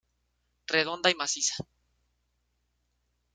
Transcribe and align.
Redonda 0.65 1.11
y 1.11 1.15
maciza. 1.15 1.53